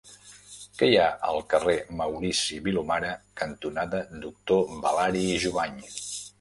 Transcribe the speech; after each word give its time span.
Què 0.77 0.87
hi 0.91 0.95
ha 1.01 1.05
al 1.31 1.37
carrer 1.53 1.75
Maurici 1.99 2.59
Vilomara 2.69 3.13
cantonada 3.43 4.03
Doctor 4.27 4.77
Balari 4.89 5.27
i 5.39 5.41
Jovany? 5.49 5.81